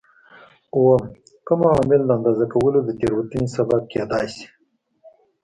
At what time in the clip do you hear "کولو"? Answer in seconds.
2.53-2.79